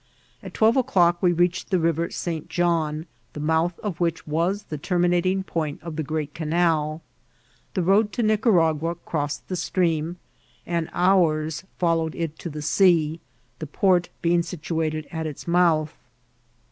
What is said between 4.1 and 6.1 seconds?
was the terminating point of the